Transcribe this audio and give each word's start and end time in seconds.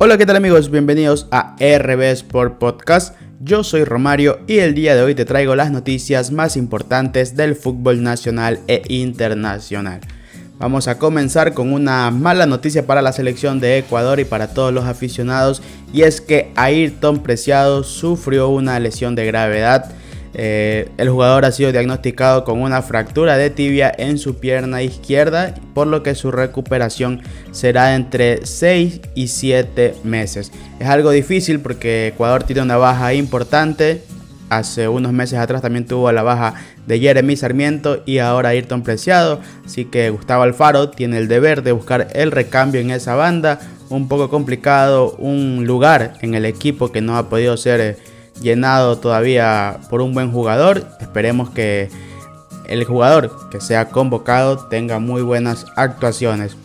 Hola, 0.00 0.16
¿qué 0.16 0.26
tal 0.26 0.36
amigos? 0.36 0.70
Bienvenidos 0.70 1.26
a 1.32 1.56
RB 1.58 2.02
Sport 2.12 2.58
Podcast. 2.58 3.16
Yo 3.40 3.64
soy 3.64 3.82
Romario 3.82 4.38
y 4.46 4.58
el 4.58 4.72
día 4.72 4.94
de 4.94 5.02
hoy 5.02 5.16
te 5.16 5.24
traigo 5.24 5.56
las 5.56 5.72
noticias 5.72 6.30
más 6.30 6.56
importantes 6.56 7.34
del 7.34 7.56
fútbol 7.56 8.00
nacional 8.04 8.60
e 8.68 8.80
internacional. 8.86 10.02
Vamos 10.60 10.86
a 10.86 10.98
comenzar 10.98 11.52
con 11.52 11.72
una 11.72 12.12
mala 12.12 12.46
noticia 12.46 12.86
para 12.86 13.02
la 13.02 13.10
selección 13.10 13.58
de 13.58 13.78
Ecuador 13.78 14.20
y 14.20 14.24
para 14.24 14.54
todos 14.54 14.72
los 14.72 14.84
aficionados 14.84 15.62
y 15.92 16.02
es 16.02 16.20
que 16.20 16.52
Ayrton 16.54 17.24
Preciado 17.24 17.82
sufrió 17.82 18.50
una 18.50 18.78
lesión 18.78 19.16
de 19.16 19.26
gravedad 19.26 19.90
eh, 20.34 20.90
el 20.98 21.08
jugador 21.08 21.44
ha 21.44 21.52
sido 21.52 21.72
diagnosticado 21.72 22.44
con 22.44 22.60
una 22.60 22.82
fractura 22.82 23.36
de 23.36 23.50
tibia 23.50 23.92
en 23.96 24.18
su 24.18 24.36
pierna 24.36 24.82
izquierda, 24.82 25.54
por 25.74 25.86
lo 25.86 26.02
que 26.02 26.14
su 26.14 26.30
recuperación 26.30 27.22
será 27.50 27.94
entre 27.94 28.44
6 28.44 29.00
y 29.14 29.28
7 29.28 29.94
meses. 30.04 30.52
Es 30.78 30.88
algo 30.88 31.10
difícil 31.10 31.60
porque 31.60 32.08
Ecuador 32.08 32.44
tiene 32.44 32.62
una 32.62 32.76
baja 32.76 33.14
importante. 33.14 34.02
Hace 34.50 34.88
unos 34.88 35.12
meses 35.12 35.38
atrás 35.38 35.60
también 35.60 35.86
tuvo 35.86 36.10
la 36.10 36.22
baja 36.22 36.54
de 36.86 36.98
Jeremy 36.98 37.36
Sarmiento 37.36 38.02
y 38.06 38.18
ahora 38.18 38.50
Ayrton 38.50 38.82
Preciado. 38.82 39.40
Así 39.64 39.84
que 39.84 40.08
Gustavo 40.08 40.42
Alfaro 40.42 40.88
tiene 40.88 41.18
el 41.18 41.28
deber 41.28 41.62
de 41.62 41.72
buscar 41.72 42.08
el 42.14 42.32
recambio 42.32 42.80
en 42.80 42.90
esa 42.90 43.14
banda. 43.14 43.60
Un 43.90 44.08
poco 44.08 44.30
complicado, 44.30 45.12
un 45.18 45.64
lugar 45.66 46.14
en 46.22 46.34
el 46.34 46.44
equipo 46.44 46.92
que 46.92 47.00
no 47.00 47.16
ha 47.16 47.28
podido 47.28 47.56
ser 47.56 47.80
eh, 47.80 47.96
llenado 48.40 48.98
todavía 48.98 49.78
por 49.90 50.00
un 50.00 50.14
buen 50.14 50.32
jugador. 50.32 50.84
Esperemos 51.00 51.50
que 51.50 51.88
el 52.66 52.84
jugador 52.84 53.48
que 53.50 53.60
sea 53.60 53.88
convocado 53.88 54.58
tenga 54.68 54.98
muy 54.98 55.22
buenas 55.22 55.66
actuaciones. 55.76 56.56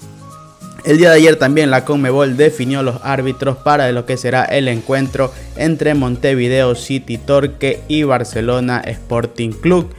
El 0.83 0.97
día 0.97 1.11
de 1.11 1.15
ayer 1.15 1.37
también 1.37 1.71
la 1.71 1.85
Conmebol 1.85 2.35
definió 2.35 2.83
los 2.83 2.97
árbitros 3.03 3.55
para 3.55 3.89
lo 3.93 4.05
que 4.05 4.17
será 4.17 4.43
el 4.43 4.67
encuentro 4.67 5.31
entre 5.55 5.93
Montevideo 5.93 6.75
City 6.75 7.17
Torque 7.17 7.81
y 7.87 8.03
Barcelona 8.03 8.81
Sporting 8.85 9.52
Club. 9.52 9.93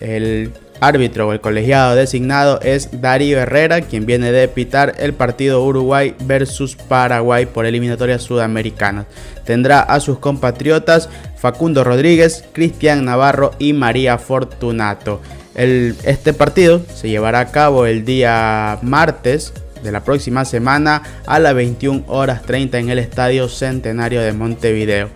El 0.00 0.52
árbitro 0.80 1.28
o 1.28 1.32
el 1.32 1.40
colegiado 1.40 1.94
designado 1.94 2.60
es 2.60 3.00
Darío 3.00 3.38
Herrera, 3.38 3.80
quien 3.82 4.06
viene 4.06 4.32
de 4.32 4.48
pitar 4.48 4.94
el 4.98 5.14
partido 5.14 5.64
Uruguay 5.64 6.14
versus 6.20 6.76
Paraguay 6.76 7.46
por 7.46 7.66
eliminatorias 7.66 8.22
sudamericanas. 8.22 9.06
Tendrá 9.44 9.80
a 9.80 10.00
sus 10.00 10.18
compatriotas 10.18 11.08
Facundo 11.36 11.84
Rodríguez, 11.84 12.44
Cristian 12.52 13.04
Navarro 13.04 13.52
y 13.58 13.72
María 13.72 14.18
Fortunato. 14.18 15.20
este 15.54 16.32
partido 16.32 16.80
se 16.94 17.08
llevará 17.08 17.40
a 17.40 17.50
cabo 17.50 17.86
el 17.86 18.04
día 18.04 18.78
martes 18.82 19.52
de 19.82 19.92
la 19.92 20.04
próxima 20.04 20.44
semana 20.44 21.02
a 21.26 21.38
las 21.38 21.54
21 21.54 22.04
horas 22.06 22.42
30 22.42 22.78
en 22.78 22.90
el 22.90 22.98
Estadio 22.98 23.48
Centenario 23.48 24.20
de 24.20 24.32
Montevideo. 24.32 25.08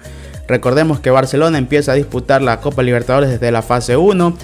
Recordemos 0.48 1.00
que 1.00 1.10
Barcelona 1.10 1.58
empieza 1.58 1.92
a 1.92 1.96
disputar 1.96 2.42
la 2.42 2.60
Copa 2.60 2.82
Libertadores 2.82 3.30
desde 3.30 3.52
la 3.52 3.62
fase 3.62 3.96
1 3.96 4.36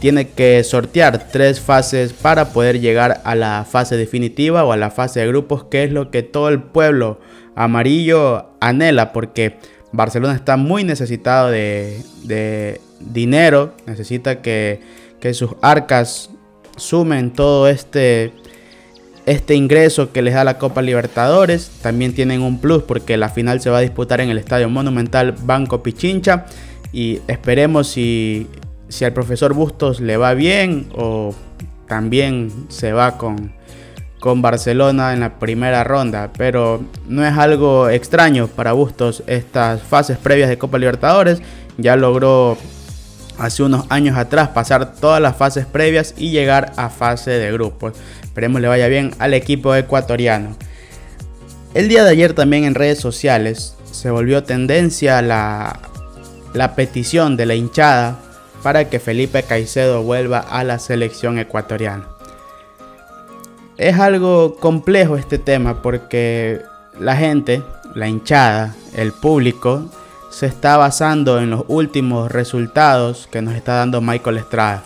tiene 0.00 0.28
que 0.28 0.62
sortear 0.64 1.28
tres 1.30 1.60
fases 1.60 2.12
para 2.12 2.50
poder 2.50 2.80
llegar 2.80 3.20
a 3.24 3.34
la 3.34 3.66
fase 3.68 3.96
definitiva 3.96 4.64
o 4.64 4.72
a 4.72 4.76
la 4.76 4.90
fase 4.90 5.20
de 5.20 5.28
grupos, 5.28 5.64
que 5.64 5.84
es 5.84 5.92
lo 5.92 6.10
que 6.10 6.22
todo 6.22 6.48
el 6.48 6.62
pueblo 6.62 7.20
amarillo 7.54 8.46
anhela, 8.60 9.12
porque 9.12 9.56
Barcelona 9.92 10.34
está 10.34 10.56
muy 10.56 10.84
necesitado 10.84 11.50
de, 11.50 12.80
dinero, 13.00 13.74
necesita 13.86 14.42
que, 14.42 14.80
sus 15.32 15.52
arcas 15.62 16.28
sumen 16.76 17.30
todo 17.30 17.66
este, 17.66 18.32
este 19.24 19.54
ingreso 19.54 20.12
que 20.12 20.20
les 20.20 20.34
da 20.34 20.44
la 20.44 20.58
Copa 20.58 20.82
Libertadores. 20.82 21.70
También 21.80 22.14
tienen 22.14 22.42
un 22.42 22.60
plus 22.60 22.82
porque 22.82 23.16
la 23.16 23.30
final 23.30 23.62
se 23.62 23.70
va 23.70 23.78
a 23.78 23.80
disputar 23.80 24.20
en 24.20 24.28
el 24.28 24.36
Estadio 24.36 24.68
Monumental 24.68 25.32
Banco 25.32 25.82
Pichincha. 25.82 26.44
Y 26.92 27.20
esperemos 27.26 27.88
si 27.88 28.48
si 28.88 29.04
al 29.04 29.12
profesor 29.12 29.54
Bustos 29.54 30.00
le 30.00 30.16
va 30.16 30.34
bien 30.34 30.88
o 30.94 31.34
también 31.86 32.50
se 32.68 32.92
va 32.92 33.18
con, 33.18 33.52
con 34.20 34.42
Barcelona 34.42 35.12
en 35.12 35.20
la 35.20 35.38
primera 35.38 35.84
ronda. 35.84 36.32
Pero 36.36 36.82
no 37.06 37.24
es 37.24 37.36
algo 37.36 37.88
extraño 37.88 38.48
para 38.48 38.72
Bustos 38.72 39.22
estas 39.26 39.82
fases 39.82 40.18
previas 40.18 40.48
de 40.48 40.58
Copa 40.58 40.78
Libertadores. 40.78 41.42
Ya 41.76 41.96
logró 41.96 42.56
hace 43.38 43.62
unos 43.62 43.86
años 43.88 44.16
atrás 44.16 44.48
pasar 44.48 44.94
todas 44.94 45.20
las 45.20 45.36
fases 45.36 45.66
previas 45.66 46.14
y 46.16 46.30
llegar 46.30 46.72
a 46.76 46.88
fase 46.88 47.32
de 47.32 47.52
grupos. 47.52 47.94
Esperemos 48.22 48.60
le 48.60 48.68
vaya 48.68 48.88
bien 48.88 49.12
al 49.18 49.34
equipo 49.34 49.74
ecuatoriano. 49.74 50.56
El 51.74 51.88
día 51.88 52.04
de 52.04 52.10
ayer 52.10 52.34
también 52.34 52.64
en 52.64 52.74
redes 52.74 53.00
sociales 53.00 53.76
se 53.90 54.10
volvió 54.10 54.44
tendencia 54.44 55.20
la, 55.22 55.80
la 56.52 56.74
petición 56.76 57.36
de 57.36 57.46
la 57.46 57.54
hinchada 57.56 58.18
para 58.64 58.88
que 58.88 58.98
Felipe 58.98 59.42
Caicedo 59.42 60.02
vuelva 60.02 60.38
a 60.38 60.64
la 60.64 60.78
selección 60.78 61.38
ecuatoriana. 61.38 62.04
Es 63.76 63.98
algo 63.98 64.56
complejo 64.56 65.18
este 65.18 65.36
tema 65.36 65.82
porque 65.82 66.62
la 66.98 67.14
gente, 67.14 67.62
la 67.94 68.08
hinchada, 68.08 68.74
el 68.96 69.12
público, 69.12 69.84
se 70.30 70.46
está 70.46 70.78
basando 70.78 71.38
en 71.40 71.50
los 71.50 71.64
últimos 71.68 72.32
resultados 72.32 73.28
que 73.30 73.42
nos 73.42 73.54
está 73.54 73.74
dando 73.74 74.00
Michael 74.00 74.38
Estrada. 74.38 74.82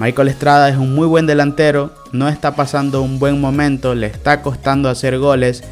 Michael 0.00 0.26
Estrada 0.26 0.68
es 0.68 0.76
un 0.76 0.92
muy 0.92 1.06
buen 1.06 1.28
delantero, 1.28 1.92
no 2.10 2.28
está 2.28 2.56
pasando 2.56 3.02
un 3.02 3.20
buen 3.20 3.40
momento, 3.40 3.94
le 3.94 4.08
está 4.08 4.42
costando 4.42 4.88
hacer 4.88 5.16
goles. 5.20 5.62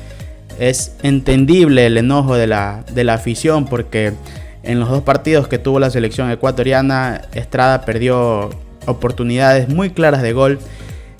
Es 0.60 0.92
entendible 1.02 1.86
el 1.86 1.98
enojo 1.98 2.36
de 2.36 2.46
la, 2.46 2.84
de 2.92 3.02
la 3.02 3.14
afición 3.14 3.64
porque 3.64 4.14
en 4.64 4.80
los 4.80 4.88
dos 4.88 5.02
partidos 5.02 5.48
que 5.48 5.58
tuvo 5.58 5.78
la 5.78 5.90
selección 5.90 6.30
ecuatoriana, 6.30 7.22
Estrada 7.34 7.82
perdió 7.82 8.50
oportunidades 8.86 9.68
muy 9.68 9.90
claras 9.90 10.22
de 10.22 10.32
gol. 10.32 10.58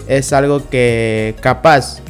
Es 0.08 0.32
algo 0.32 0.68
que 0.68 1.34
capaz 1.40 2.00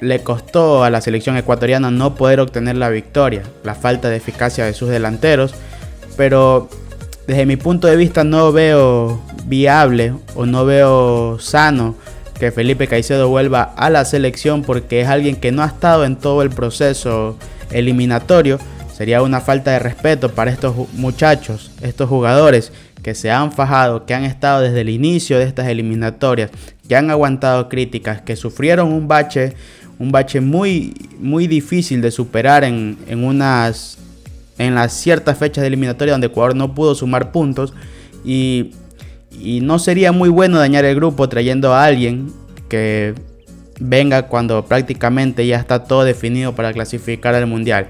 le 0.00 0.20
costó 0.20 0.84
a 0.84 0.90
la 0.90 1.00
selección 1.00 1.36
ecuatoriana 1.36 1.90
no 1.90 2.14
poder 2.14 2.40
obtener 2.40 2.76
la 2.76 2.90
victoria, 2.90 3.42
la 3.64 3.74
falta 3.74 4.10
de 4.10 4.16
eficacia 4.16 4.64
de 4.64 4.74
sus 4.74 4.88
delanteros. 4.88 5.54
Pero 6.16 6.68
desde 7.26 7.46
mi 7.46 7.56
punto 7.56 7.88
de 7.88 7.96
vista 7.96 8.24
no 8.24 8.52
veo 8.52 9.20
viable 9.44 10.14
o 10.34 10.46
no 10.46 10.64
veo 10.64 11.38
sano 11.40 11.94
que 12.38 12.52
Felipe 12.52 12.86
Caicedo 12.86 13.28
vuelva 13.28 13.62
a 13.76 13.88
la 13.88 14.04
selección 14.04 14.62
porque 14.62 15.00
es 15.00 15.08
alguien 15.08 15.36
que 15.36 15.52
no 15.52 15.62
ha 15.62 15.66
estado 15.66 16.04
en 16.04 16.16
todo 16.16 16.42
el 16.42 16.50
proceso 16.50 17.36
eliminatorio 17.70 18.58
Sería 18.96 19.20
una 19.20 19.42
falta 19.42 19.72
de 19.72 19.78
respeto 19.78 20.30
para 20.32 20.50
estos 20.50 20.74
muchachos, 20.94 21.70
estos 21.82 22.08
jugadores 22.08 22.72
que 23.02 23.14
se 23.14 23.30
han 23.30 23.52
fajado, 23.52 24.06
que 24.06 24.14
han 24.14 24.24
estado 24.24 24.62
desde 24.62 24.80
el 24.80 24.88
inicio 24.88 25.38
de 25.38 25.44
estas 25.44 25.68
eliminatorias, 25.68 26.50
que 26.88 26.96
han 26.96 27.10
aguantado 27.10 27.68
críticas, 27.68 28.22
que 28.22 28.36
sufrieron 28.36 28.90
un 28.90 29.06
bache, 29.06 29.52
un 29.98 30.12
bache 30.12 30.40
muy, 30.40 30.94
muy 31.18 31.46
difícil 31.46 32.00
de 32.00 32.10
superar 32.10 32.64
en, 32.64 32.96
unas 33.22 33.98
en 34.56 34.74
las 34.74 34.94
ciertas 34.94 35.36
fechas 35.36 35.60
de 35.60 35.68
eliminatoria 35.68 36.14
donde 36.14 36.28
Ecuador 36.28 36.56
no 36.56 36.74
pudo 36.74 36.94
sumar 36.94 37.32
puntos 37.32 37.74
y, 38.24 38.72
y 39.30 39.60
no 39.60 39.78
sería 39.78 40.10
muy 40.12 40.30
bueno 40.30 40.58
dañar 40.58 40.86
el 40.86 40.96
grupo 40.96 41.28
trayendo 41.28 41.74
a 41.74 41.84
alguien 41.84 42.32
que 42.70 43.12
venga 43.78 44.22
cuando 44.22 44.64
prácticamente 44.64 45.46
ya 45.46 45.58
está 45.58 45.84
todo 45.84 46.02
definido 46.02 46.54
para 46.54 46.72
clasificar 46.72 47.34
al 47.34 47.46
mundial. 47.46 47.88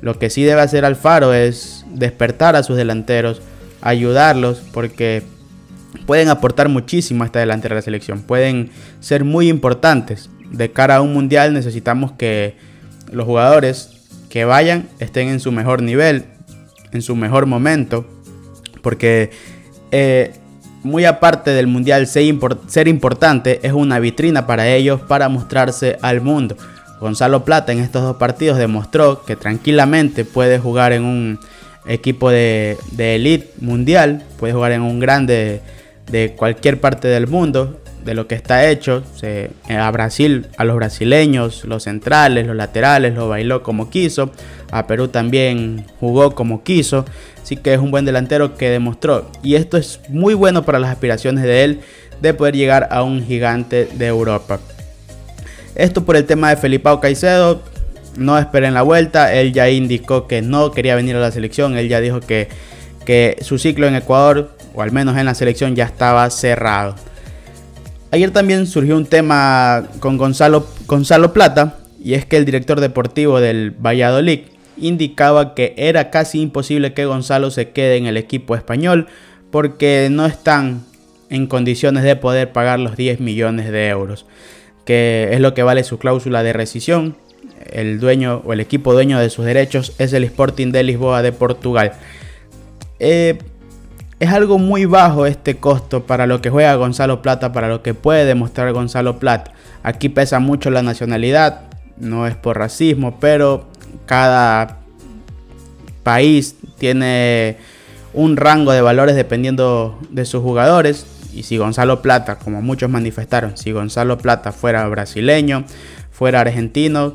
Lo 0.00 0.18
que 0.18 0.30
sí 0.30 0.44
debe 0.44 0.60
hacer 0.60 0.84
Alfaro 0.84 1.34
es 1.34 1.84
despertar 1.90 2.56
a 2.56 2.62
sus 2.62 2.76
delanteros, 2.76 3.42
ayudarlos, 3.80 4.62
porque 4.72 5.22
pueden 6.06 6.28
aportar 6.28 6.68
muchísimo 6.68 7.22
a 7.22 7.26
esta 7.26 7.40
delantera 7.40 7.74
de 7.74 7.80
la 7.80 7.84
selección. 7.84 8.22
Pueden 8.22 8.70
ser 9.00 9.24
muy 9.24 9.48
importantes. 9.48 10.30
De 10.50 10.70
cara 10.72 10.96
a 10.96 11.00
un 11.00 11.12
mundial 11.12 11.52
necesitamos 11.52 12.12
que 12.12 12.56
los 13.10 13.26
jugadores 13.26 13.90
que 14.28 14.44
vayan 14.44 14.88
estén 14.98 15.28
en 15.28 15.40
su 15.40 15.52
mejor 15.52 15.82
nivel, 15.82 16.24
en 16.92 17.02
su 17.02 17.16
mejor 17.16 17.46
momento, 17.46 18.06
porque 18.82 19.30
eh, 19.90 20.32
muy 20.82 21.04
aparte 21.04 21.50
del 21.50 21.66
mundial 21.66 22.06
ser 22.06 22.88
importante, 22.88 23.60
es 23.62 23.72
una 23.72 23.98
vitrina 23.98 24.46
para 24.46 24.68
ellos 24.68 25.00
para 25.00 25.28
mostrarse 25.28 25.98
al 26.02 26.20
mundo. 26.20 26.56
Gonzalo 27.00 27.44
Plata 27.44 27.72
en 27.72 27.78
estos 27.78 28.02
dos 28.02 28.16
partidos 28.16 28.58
demostró 28.58 29.24
que 29.24 29.36
tranquilamente 29.36 30.24
puede 30.24 30.58
jugar 30.58 30.92
en 30.92 31.04
un 31.04 31.38
equipo 31.86 32.30
de, 32.30 32.76
elite 32.98 33.52
mundial, 33.60 34.22
puede 34.38 34.52
jugar 34.52 34.72
en 34.72 34.82
un 34.82 35.00
grande 35.00 35.62
de 36.10 36.34
cualquier 36.34 36.80
parte 36.80 37.08
del 37.08 37.26
mundo, 37.26 37.80
de 38.04 38.14
lo 38.14 38.26
que 38.26 38.34
está 38.34 38.68
hecho. 38.68 39.02
a 39.68 39.90
Brasil, 39.90 40.46
a 40.56 40.64
los 40.64 40.76
brasileños, 40.76 41.64
los 41.64 41.84
centrales, 41.84 42.46
los 42.46 42.56
laterales, 42.56 43.14
lo 43.14 43.28
bailó 43.28 43.62
como 43.62 43.90
quiso. 43.90 44.30
A 44.70 44.86
Perú 44.86 45.08
también 45.08 45.84
jugó 46.00 46.34
como 46.34 46.62
quiso. 46.62 47.04
Así 47.42 47.56
que 47.56 47.74
es 47.74 47.80
un 47.80 47.90
buen 47.90 48.04
delantero 48.04 48.56
que 48.56 48.70
demostró. 48.70 49.30
Y 49.42 49.54
esto 49.54 49.76
es 49.76 50.00
muy 50.08 50.34
bueno 50.34 50.64
para 50.64 50.78
las 50.78 50.90
aspiraciones 50.90 51.44
de 51.44 51.64
él 51.64 51.80
de 52.20 52.34
poder 52.34 52.56
llegar 52.56 52.88
a 52.90 53.02
un 53.02 53.24
gigante 53.24 53.86
de 53.86 54.06
Europa. 54.06 54.60
Esto 55.78 56.04
por 56.04 56.16
el 56.16 56.24
tema 56.24 56.50
de 56.50 56.56
Felipao 56.56 57.00
Caicedo. 57.00 57.62
no 58.16 58.36
esperen 58.36 58.74
la 58.74 58.82
vuelta. 58.82 59.32
Él 59.32 59.52
ya 59.52 59.70
indicó 59.70 60.26
que 60.26 60.42
no 60.42 60.72
quería 60.72 60.96
venir 60.96 61.14
a 61.14 61.20
la 61.20 61.30
selección. 61.30 61.78
Él 61.78 61.88
ya 61.88 62.00
dijo 62.00 62.18
que, 62.18 62.48
que 63.06 63.38
su 63.42 63.58
ciclo 63.58 63.86
en 63.86 63.94
Ecuador, 63.94 64.50
o 64.74 64.82
al 64.82 64.90
menos 64.90 65.16
en 65.16 65.26
la 65.26 65.36
selección, 65.36 65.76
ya 65.76 65.84
estaba 65.84 66.28
cerrado. 66.30 66.96
Ayer 68.10 68.32
también 68.32 68.66
surgió 68.66 68.96
un 68.96 69.06
tema 69.06 69.84
con 70.00 70.18
Gonzalo, 70.18 70.66
Gonzalo 70.88 71.32
Plata, 71.32 71.76
y 72.02 72.14
es 72.14 72.26
que 72.26 72.38
el 72.38 72.44
director 72.44 72.80
deportivo 72.80 73.38
del 73.40 73.70
Valladolid 73.70 74.40
indicaba 74.78 75.54
que 75.54 75.74
era 75.76 76.10
casi 76.10 76.40
imposible 76.40 76.92
que 76.92 77.06
Gonzalo 77.06 77.52
se 77.52 77.70
quede 77.70 77.98
en 77.98 78.06
el 78.06 78.16
equipo 78.16 78.56
español 78.56 79.06
porque 79.52 80.08
no 80.10 80.26
están 80.26 80.84
en 81.30 81.46
condiciones 81.46 82.02
de 82.02 82.16
poder 82.16 82.50
pagar 82.50 82.80
los 82.80 82.96
10 82.96 83.20
millones 83.20 83.70
de 83.70 83.88
euros, 83.88 84.26
que 84.88 85.28
es 85.32 85.40
lo 85.40 85.52
que 85.52 85.62
vale 85.62 85.84
su 85.84 85.98
cláusula 85.98 86.42
de 86.42 86.54
rescisión. 86.54 87.14
El 87.70 88.00
dueño 88.00 88.40
o 88.46 88.54
el 88.54 88.60
equipo 88.60 88.94
dueño 88.94 89.18
de 89.18 89.28
sus 89.28 89.44
derechos 89.44 89.92
es 89.98 90.14
el 90.14 90.24
Sporting 90.24 90.72
de 90.72 90.82
Lisboa 90.82 91.20
de 91.20 91.30
Portugal. 91.30 91.92
Eh, 92.98 93.36
es 94.18 94.30
algo 94.30 94.56
muy 94.56 94.86
bajo 94.86 95.26
este 95.26 95.58
costo 95.58 96.04
para 96.04 96.26
lo 96.26 96.40
que 96.40 96.48
juega 96.48 96.74
Gonzalo 96.76 97.20
Plata, 97.20 97.52
para 97.52 97.68
lo 97.68 97.82
que 97.82 97.92
puede 97.92 98.24
demostrar 98.24 98.72
Gonzalo 98.72 99.18
Plata. 99.18 99.52
Aquí 99.82 100.08
pesa 100.08 100.38
mucho 100.38 100.70
la 100.70 100.82
nacionalidad, 100.82 101.64
no 101.98 102.26
es 102.26 102.34
por 102.34 102.56
racismo, 102.56 103.18
pero 103.20 103.66
cada 104.06 104.78
país 106.02 106.56
tiene 106.78 107.58
un 108.14 108.38
rango 108.38 108.72
de 108.72 108.80
valores 108.80 109.16
dependiendo 109.16 109.98
de 110.08 110.24
sus 110.24 110.40
jugadores. 110.40 111.04
Y 111.38 111.44
si 111.44 111.56
Gonzalo 111.56 112.02
Plata, 112.02 112.36
como 112.36 112.62
muchos 112.62 112.90
manifestaron, 112.90 113.56
si 113.56 113.70
Gonzalo 113.70 114.18
Plata 114.18 114.50
fuera 114.50 114.88
brasileño, 114.88 115.64
fuera 116.10 116.40
argentino, 116.40 117.14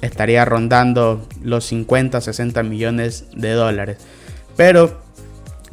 estaría 0.00 0.44
rondando 0.44 1.26
los 1.42 1.64
50, 1.64 2.20
60 2.20 2.62
millones 2.62 3.26
de 3.34 3.50
dólares. 3.50 3.98
Pero 4.56 5.00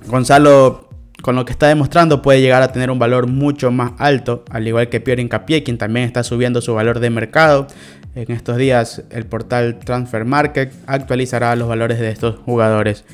Gonzalo, 0.08 0.90
con 1.22 1.36
lo 1.36 1.46
que 1.46 1.52
está 1.52 1.68
demostrando, 1.68 2.24
puede 2.24 2.42
llegar 2.42 2.64
a 2.64 2.72
tener 2.72 2.90
un 2.90 2.98
valor 2.98 3.28
mucho 3.28 3.70
más 3.70 3.92
alto, 4.00 4.46
al 4.50 4.68
igual 4.68 4.90
que 4.90 5.00
Pierre 5.00 5.22
Incapié, 5.22 5.62
quien 5.62 5.78
también 5.78 6.08
está 6.08 6.24
subiendo 6.24 6.60
su 6.60 6.74
valor 6.74 7.02
de 7.02 7.12
mercado. 7.12 7.68
En 8.16 8.32
estos 8.32 8.58
días, 8.58 9.04
el 9.12 9.28
portal 9.28 9.78
Transfer 9.78 10.26
Market 10.26 10.74
actualizará 10.88 11.56
los 11.56 11.68
valores 11.68 12.00
de 12.00 12.10
estos 12.10 12.40
jugadores. 12.40 13.06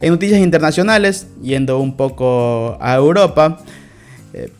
En 0.00 0.10
noticias 0.10 0.40
internacionales, 0.40 1.28
yendo 1.40 1.78
un 1.78 1.96
poco 1.96 2.76
a 2.80 2.96
Europa, 2.96 3.60
eh, 4.34 4.50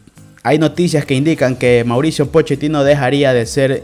hay 0.42 0.58
noticias 0.58 1.04
que 1.04 1.14
indican 1.14 1.56
que 1.56 1.84
Mauricio 1.84 2.30
Pochettino 2.30 2.84
dejaría 2.84 3.32
de 3.32 3.46
ser 3.46 3.82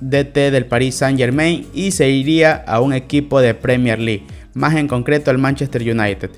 DT 0.00 0.50
del 0.50 0.66
Paris 0.66 0.96
Saint 0.96 1.18
Germain 1.18 1.66
y 1.74 1.90
se 1.90 2.10
iría 2.10 2.54
a 2.54 2.80
un 2.80 2.92
equipo 2.92 3.40
de 3.40 3.54
Premier 3.54 3.98
League, 3.98 4.24
más 4.54 4.76
en 4.76 4.88
concreto 4.88 5.30
al 5.30 5.38
Manchester 5.38 5.82
United. 5.82 6.30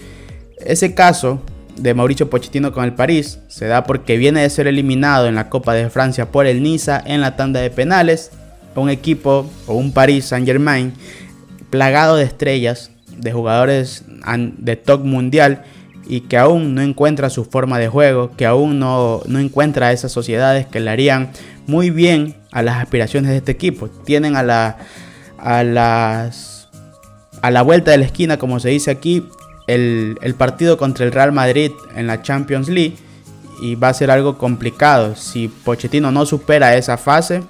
Ese 0.64 0.94
caso 0.94 1.42
de 1.76 1.92
Mauricio 1.92 2.30
Pochettino 2.30 2.72
con 2.72 2.84
el 2.84 2.94
París 2.94 3.40
se 3.48 3.66
da 3.66 3.84
porque 3.84 4.16
viene 4.16 4.42
de 4.42 4.50
ser 4.50 4.68
eliminado 4.68 5.26
en 5.26 5.34
la 5.34 5.48
Copa 5.48 5.74
de 5.74 5.90
Francia 5.90 6.30
por 6.30 6.46
el 6.46 6.62
Niza 6.62 7.02
en 7.04 7.20
la 7.20 7.36
tanda 7.36 7.60
de 7.60 7.70
penales, 7.70 8.30
un 8.74 8.90
equipo 8.90 9.50
o 9.66 9.74
un 9.74 9.92
Paris 9.92 10.26
Saint-Germain 10.26 10.92
plagado 11.68 12.16
de 12.16 12.24
estrellas, 12.24 12.92
de 13.16 13.32
jugadores 13.32 14.04
de 14.58 14.76
top 14.76 15.04
mundial 15.04 15.64
y 16.08 16.22
que 16.22 16.38
aún 16.38 16.74
no 16.74 16.80
encuentra 16.82 17.30
su 17.30 17.44
forma 17.44 17.78
de 17.78 17.88
juego, 17.88 18.32
que 18.36 18.46
aún 18.46 18.78
no, 18.78 19.20
no 19.26 19.38
encuentra 19.38 19.92
esas 19.92 20.10
sociedades 20.10 20.66
que 20.66 20.80
le 20.80 20.90
harían 20.90 21.30
muy 21.66 21.90
bien 21.90 22.34
a 22.50 22.62
las 22.62 22.78
aspiraciones 22.78 23.30
de 23.30 23.36
este 23.36 23.52
equipo. 23.52 23.88
Tienen 23.88 24.34
a 24.34 24.42
la 24.42 24.78
a 25.38 25.62
las 25.62 26.68
a 27.42 27.50
la 27.50 27.62
vuelta 27.62 27.90
de 27.92 27.98
la 27.98 28.06
esquina, 28.06 28.38
como 28.38 28.58
se 28.58 28.70
dice 28.70 28.90
aquí, 28.90 29.24
el, 29.68 30.34
partido 30.36 30.76
contra 30.76 31.04
el 31.04 31.12
Real 31.12 31.30
Madrid 31.30 31.70
en 31.94 32.06
la 32.06 32.22
Champions 32.22 32.68
League 32.68 32.96
y 33.62 33.74
va 33.74 33.90
a 33.90 33.94
ser 33.94 34.10
algo 34.10 34.38
complicado. 34.38 35.14
Si 35.14 35.48
Pochettino 35.48 36.10
no 36.10 36.26
supera 36.26 36.76
esa 36.76 36.96
fase, 36.96 37.42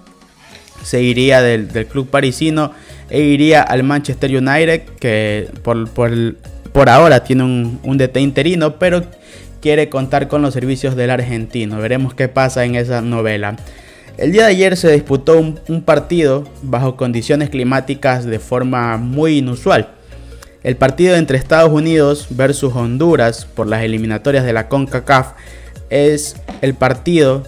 se 0.83 1.03
iría 1.03 1.41
del, 1.41 1.69
club 1.87 2.09
parisino 2.09 2.73
e 3.09 3.21
iría 3.21 3.63
al 3.63 3.85
Manchester 3.85 4.31
United, 4.37 4.83
que 5.01 5.49
por, 5.63 5.89
por, 5.89 6.11
ahora 6.87 7.25
tiene 7.25 7.45
un, 7.45 7.81
un, 7.83 7.99
DT 7.99 8.19
interino, 8.19 8.79
pero 8.79 9.03
quiere 9.61 9.89
contar 9.89 10.29
con 10.29 10.43
los 10.43 10.55
servicios 10.55 10.97
del 10.97 11.11
argentino. 11.11 11.79
Veremos 11.79 12.15
qué 12.15 12.29
pasa 12.29 12.65
en 12.65 12.75
esa 12.75 13.01
novela. 13.01 13.57
El 14.19 14.33
día 14.33 14.45
de 14.45 14.51
ayer 14.51 14.77
se 14.77 14.93
disputó 14.93 15.39
un 15.39 15.83
partido 15.83 16.45
bajo 16.63 16.97
condiciones 16.97 17.51
climáticas 17.51 18.25
de 18.25 18.39
forma 18.39 18.97
muy 18.97 19.39
inusual. 19.39 19.89
El 20.65 20.77
partido 20.77 21.15
entre 21.17 21.39
Estados 21.39 21.71
Unidos 21.71 22.27
versus 22.31 22.75
Honduras 22.75 23.45
por 23.45 23.69
las 23.69 23.83
eliminatorias 23.85 24.45
de 24.45 24.53
la 24.53 24.69
CONCACAF 24.69 25.35
es 25.89 26.37
el 26.63 26.75
partido 26.75 27.45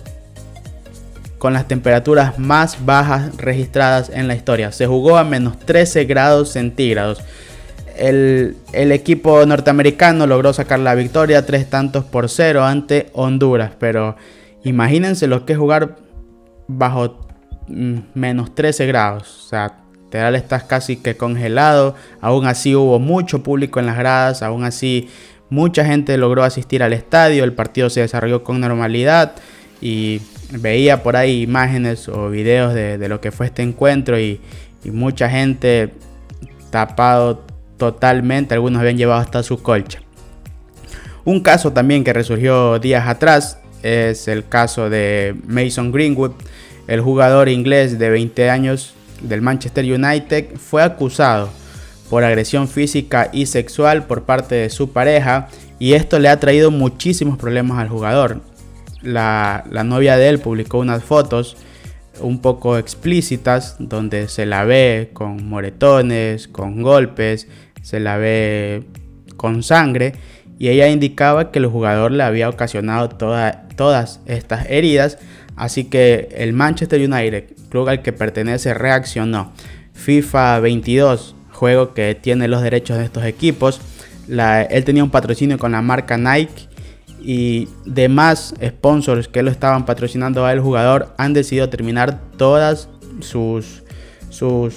con 1.38 1.52
las 1.52 1.66
temperaturas 1.66 2.38
más 2.38 2.84
bajas 2.84 3.36
registradas 3.36 4.10
en 4.10 4.28
la 4.28 4.36
historia. 4.36 4.70
Se 4.70 4.86
jugó 4.86 5.16
a 5.16 5.24
menos 5.24 5.58
13 5.58 6.04
grados 6.04 6.50
centígrados. 6.50 7.20
El, 8.00 8.56
equipo 8.72 9.44
norteamericano 9.44 10.26
logró 10.26 10.52
sacar 10.52 10.80
la 10.80 10.94
victoria 10.94 11.46
tres 11.46 11.68
tantos 11.68 12.04
por 12.04 12.28
cero 12.28 12.64
ante 12.64 13.10
Honduras. 13.12 13.72
Pero 13.78 14.16
imagínense 14.64 15.26
lo 15.26 15.44
que 15.44 15.52
es 15.52 15.58
jugar 15.58 15.96
bajo 16.66 17.28
mm, 17.68 17.98
menos 18.14 18.54
13 18.54 18.86
grados. 18.86 19.44
O 19.44 19.48
sea, 19.48 19.80
Literal 20.10 20.34
estás 20.34 20.64
casi 20.64 20.96
que 20.96 21.16
congelado. 21.16 21.94
Aún 22.20 22.44
así 22.48 22.74
hubo 22.74 22.98
mucho 22.98 23.44
público 23.44 23.78
en 23.78 23.86
las 23.86 23.96
gradas. 23.96 24.42
Aún 24.42 24.64
así 24.64 25.08
mucha 25.50 25.84
gente 25.84 26.18
logró 26.18 26.42
asistir 26.42 26.82
al 26.82 26.92
estadio. 26.92 27.44
El 27.44 27.52
partido 27.52 27.88
se 27.90 28.00
desarrolló 28.00 28.42
con 28.42 28.58
normalidad. 28.58 29.36
Y 29.80 30.20
veía 30.50 31.04
por 31.04 31.14
ahí 31.14 31.42
imágenes 31.42 32.08
o 32.08 32.28
videos 32.28 32.74
de, 32.74 33.08
lo 33.08 33.20
que 33.20 33.30
fue 33.30 33.46
este 33.46 33.62
encuentro. 33.62 34.18
Y, 34.18 34.40
mucha 34.86 35.30
gente 35.30 35.92
tapado 36.70 37.44
totalmente. 37.80 38.54
Algunos 38.54 38.80
habían 38.80 38.96
llevado 38.96 39.20
hasta 39.20 39.42
su 39.42 39.60
colcha. 39.60 40.00
Un 41.24 41.40
caso 41.40 41.72
también 41.72 42.04
que 42.04 42.12
resurgió 42.12 42.78
días 42.78 43.08
atrás 43.08 43.58
es 43.82 44.28
el 44.28 44.46
caso 44.46 44.88
de 44.88 45.34
Mason 45.46 45.90
Greenwood, 45.90 46.32
el 46.86 47.00
jugador 47.00 47.48
inglés 47.48 47.98
de 47.98 48.10
20 48.10 48.50
años 48.50 48.94
del 49.22 49.42
Manchester 49.42 49.84
United 49.84 50.56
fue 50.56 50.82
acusado 50.82 51.50
por 52.10 52.24
agresión 52.24 52.68
física 52.68 53.30
y 53.32 53.46
sexual 53.46 54.06
por 54.06 54.24
parte 54.24 54.56
de 54.56 54.70
su 54.70 54.92
pareja 54.92 55.48
y 55.78 55.94
esto 55.94 56.18
le 56.18 56.28
ha 56.28 56.40
traído 56.40 56.70
muchísimos 56.70 57.38
problemas 57.38 57.78
al 57.78 57.88
jugador. 57.88 58.42
La, 59.02 59.64
novia 59.84 60.16
de 60.16 60.28
él 60.28 60.40
publicó 60.40 60.78
unas 60.78 61.02
fotos 61.02 61.56
un 62.20 62.42
poco 62.42 62.76
explícitas 62.76 63.76
donde 63.78 64.28
se 64.28 64.44
la 64.44 64.64
ve 64.64 65.10
con 65.14 65.48
moretones, 65.48 66.48
con 66.48 66.82
golpes, 66.82 67.46
se 67.82 68.00
la 68.00 68.16
ve 68.16 68.84
con 69.36 69.62
sangre 69.62 70.14
y 70.58 70.68
ella 70.68 70.88
indicaba 70.88 71.50
que 71.50 71.58
el 71.58 71.66
jugador 71.66 72.12
le 72.12 72.22
había 72.22 72.48
ocasionado 72.48 73.08
todas 73.08 74.20
estas 74.26 74.66
heridas 74.68 75.18
Así 75.60 75.84
que 75.84 76.30
el 76.38 76.54
Manchester 76.54 76.98
United, 76.98 77.44
club 77.68 77.90
al 77.90 78.00
que 78.00 78.14
pertenece, 78.14 78.72
reaccionó. 78.72 79.52
FIFA 79.92 80.58
22, 80.60 81.34
juego 81.52 81.92
que 81.92 82.14
tiene 82.14 82.48
los 82.48 82.62
derechos 82.62 82.96
de 82.96 83.04
estos 83.04 83.24
equipos. 83.24 83.78
él 84.26 84.84
tenía 84.86 85.04
un 85.04 85.10
patrocinio 85.10 85.58
con 85.58 85.72
la 85.72 85.82
marca 85.82 86.16
Nike 86.16 86.66
y 87.22 87.68
demás 87.84 88.54
sponsors 88.66 89.28
que 89.28 89.42
lo 89.42 89.50
estaban 89.50 89.84
patrocinando 89.84 90.46
al 90.46 90.60
jugador 90.60 91.14
han 91.18 91.34
decidido 91.34 91.68
terminar 91.68 92.18
todas 92.38 92.88
sus, 93.20 93.82
sus 94.30 94.74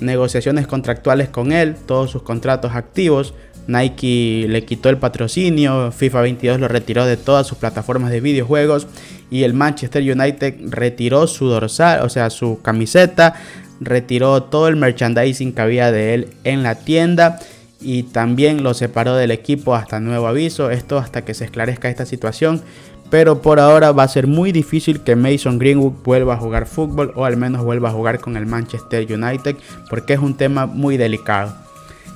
negociaciones 0.00 0.66
contractuales 0.66 1.28
con 1.28 1.52
él, 1.52 1.76
todos 1.86 2.10
sus 2.10 2.22
contratos 2.22 2.74
activos. 2.74 3.34
Nike 3.66 4.46
le 4.48 4.64
quitó 4.64 4.88
el 4.88 4.96
patrocinio, 4.96 5.92
FIFA 5.92 6.22
22 6.22 6.60
lo 6.60 6.68
retiró 6.68 7.04
de 7.04 7.18
todas 7.18 7.46
sus 7.46 7.58
plataformas 7.58 8.10
de 8.10 8.20
videojuegos 8.20 8.86
y 9.30 9.42
el 9.42 9.52
Manchester 9.52 10.02
United 10.02 10.54
retiró 10.70 11.26
su 11.26 11.48
dorsal, 11.48 12.00
o 12.00 12.08
sea, 12.08 12.30
su 12.30 12.62
camiseta, 12.62 13.34
retiró 13.80 14.42
todo 14.44 14.68
el 14.68 14.76
merchandising 14.76 15.52
que 15.52 15.60
había 15.60 15.92
de 15.92 16.14
él 16.14 16.28
en 16.44 16.62
la 16.62 16.76
tienda 16.76 17.38
y 17.80 18.04
también 18.04 18.62
lo 18.62 18.74
separó 18.74 19.14
del 19.14 19.30
equipo 19.30 19.74
hasta 19.74 20.00
nuevo 20.00 20.26
aviso, 20.26 20.70
esto 20.70 20.98
hasta 20.98 21.24
que 21.24 21.34
se 21.34 21.44
esclarezca 21.44 21.88
esta 21.88 22.06
situación. 22.06 22.62
Pero 23.10 23.40
por 23.40 23.58
ahora 23.58 23.92
va 23.92 24.02
a 24.02 24.08
ser 24.08 24.26
muy 24.26 24.52
difícil 24.52 25.00
que 25.00 25.16
Mason 25.16 25.58
Greenwood 25.58 26.02
vuelva 26.04 26.34
a 26.34 26.38
jugar 26.38 26.66
fútbol 26.66 27.12
o 27.14 27.24
al 27.24 27.36
menos 27.36 27.64
vuelva 27.64 27.88
a 27.88 27.92
jugar 27.92 28.20
con 28.20 28.36
el 28.36 28.46
Manchester 28.46 29.06
United 29.10 29.56
porque 29.88 30.14
es 30.14 30.18
un 30.20 30.36
tema 30.36 30.66
muy 30.66 30.96
delicado. 30.96 31.54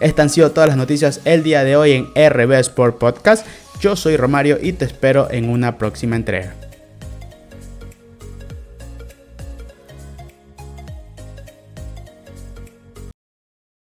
Estas 0.00 0.25
han 0.25 0.30
sido 0.30 0.50
todas 0.50 0.68
las 0.68 0.76
noticias 0.76 1.20
el 1.25 1.42
día 1.42 1.64
de 1.64 1.76
hoy 1.76 1.92
en 1.92 2.30
RB 2.30 2.52
Sport 2.61 2.99
Podcast. 2.99 3.46
Yo 3.80 3.96
soy 3.96 4.16
Romario 4.16 4.58
y 4.61 4.72
te 4.72 4.84
espero 4.84 5.28
en 5.30 5.49
una 5.49 5.78
próxima 5.78 6.16
entrega. 6.16 6.54